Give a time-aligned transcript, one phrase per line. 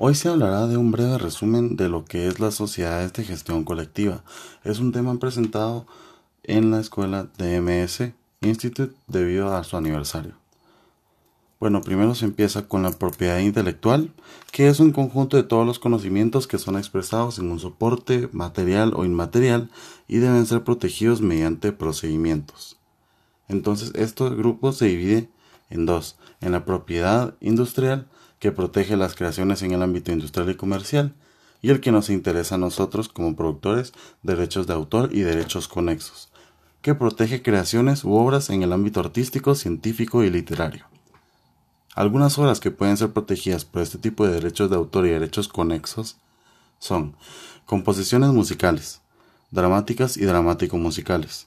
[0.00, 3.62] Hoy se hablará de un breve resumen de lo que es las sociedades de gestión
[3.62, 4.24] colectiva.
[4.64, 5.86] Es un tema presentado
[6.42, 10.34] en la escuela de MS Institute debido a su aniversario.
[11.60, 14.12] Bueno, primero se empieza con la propiedad intelectual,
[14.50, 18.94] que es un conjunto de todos los conocimientos que son expresados en un soporte material
[18.96, 19.70] o inmaterial
[20.08, 22.78] y deben ser protegidos mediante procedimientos.
[23.46, 25.30] Entonces, estos grupos se divide
[25.70, 28.08] en dos, en la propiedad industrial,
[28.44, 31.14] que protege las creaciones en el ámbito industrial y comercial,
[31.62, 36.28] y el que nos interesa a nosotros como productores, derechos de autor y derechos conexos,
[36.82, 40.84] que protege creaciones u obras en el ámbito artístico, científico y literario.
[41.94, 45.48] Algunas obras que pueden ser protegidas por este tipo de derechos de autor y derechos
[45.48, 46.18] conexos
[46.78, 47.16] son
[47.64, 49.00] composiciones musicales,
[49.52, 51.46] dramáticas y dramático-musicales,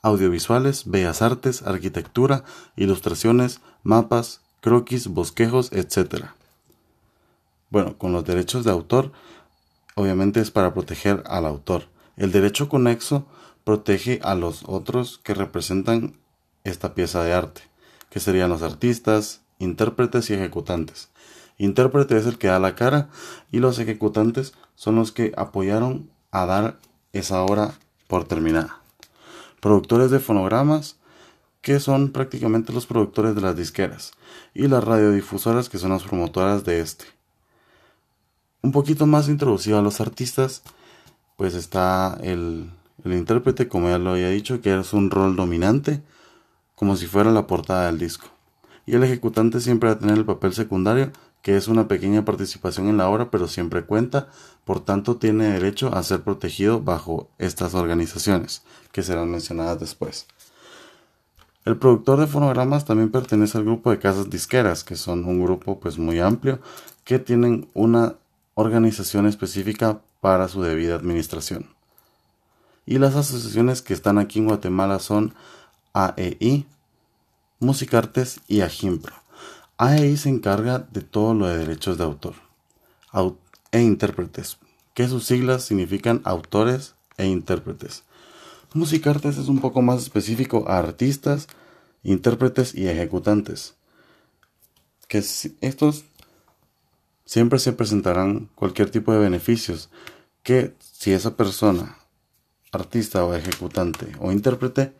[0.00, 2.42] audiovisuales, bellas artes, arquitectura,
[2.74, 6.37] ilustraciones, mapas, croquis, bosquejos, etc.
[7.70, 9.12] Bueno, con los derechos de autor,
[9.94, 11.84] obviamente es para proteger al autor.
[12.16, 13.26] El derecho conexo
[13.64, 16.16] protege a los otros que representan
[16.64, 17.60] esta pieza de arte,
[18.08, 21.10] que serían los artistas, intérpretes y ejecutantes.
[21.58, 23.10] Intérprete es el que da la cara
[23.50, 26.78] y los ejecutantes son los que apoyaron a dar
[27.12, 27.74] esa obra
[28.06, 28.80] por terminada.
[29.60, 30.96] Productores de fonogramas,
[31.60, 34.12] que son prácticamente los productores de las disqueras,
[34.54, 37.17] y las radiodifusoras, que son las promotoras de este
[38.68, 40.62] un poquito más introducido a los artistas,
[41.38, 42.70] pues está el,
[43.02, 46.02] el intérprete, como ya lo había dicho, que es un rol dominante,
[46.74, 48.26] como si fuera la portada del disco.
[48.84, 52.88] Y el ejecutante siempre va a tener el papel secundario, que es una pequeña participación
[52.88, 54.28] en la obra, pero siempre cuenta,
[54.66, 58.60] por tanto tiene derecho a ser protegido bajo estas organizaciones,
[58.92, 60.26] que serán mencionadas después.
[61.64, 65.80] El productor de fonogramas también pertenece al grupo de casas disqueras, que son un grupo
[65.80, 66.60] pues muy amplio,
[67.04, 68.16] que tienen una
[68.60, 71.70] organización específica para su debida administración.
[72.86, 75.32] Y las asociaciones que están aquí en Guatemala son
[75.92, 76.66] AEI,
[77.60, 79.14] Musicartes y Agimpro.
[79.76, 82.34] AEI se encarga de todo lo de derechos de autor
[83.70, 84.58] e intérpretes,
[84.92, 88.02] que sus siglas significan autores e intérpretes.
[88.74, 91.46] Musicartes es un poco más específico a artistas,
[92.02, 93.74] intérpretes y ejecutantes.
[95.06, 95.18] Que
[95.60, 96.04] estos
[97.28, 99.90] siempre se presentarán cualquier tipo de beneficios
[100.42, 101.98] que si esa persona,
[102.72, 104.94] artista o ejecutante o intérprete,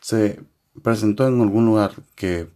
[0.00, 0.40] se
[0.82, 2.48] presentó en algún lugar que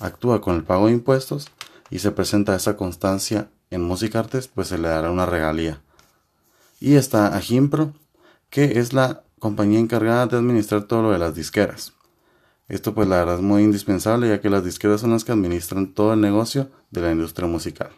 [0.00, 1.46] actúa con el pago de impuestos
[1.90, 5.80] y se presenta esa constancia en Música Artes, pues se le dará una regalía.
[6.80, 7.92] Y está Agimpro,
[8.50, 11.92] que es la compañía encargada de administrar todo lo de las disqueras.
[12.66, 15.94] Esto pues la verdad es muy indispensable ya que las disqueras son las que administran
[15.94, 17.90] todo el negocio de la industria musical.